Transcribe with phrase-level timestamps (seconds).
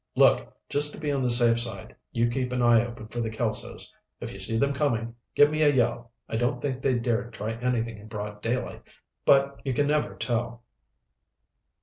[0.15, 3.29] "Look, just to be on the safe side, you keep an eye open for the
[3.29, 3.87] Kelsos.
[4.19, 6.11] If you see them coming, give me a yell.
[6.27, 8.81] I don't think they'd dare try anything in broad daylight,
[9.25, 10.63] but you can never tell."